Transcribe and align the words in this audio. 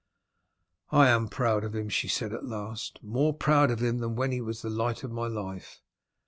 "I 0.91 1.09
am 1.09 1.27
proud 1.27 1.63
of 1.63 1.75
him," 1.75 1.87
she 1.87 2.07
said 2.07 2.33
at 2.33 2.43
last; 2.43 2.97
"more 3.03 3.35
proud 3.35 3.69
of 3.69 3.83
him 3.83 3.99
than 3.99 4.15
when 4.15 4.31
he 4.31 4.41
was 4.41 4.63
the 4.63 4.69
light 4.71 5.03
of 5.03 5.11
my 5.11 5.27
life. 5.27 5.79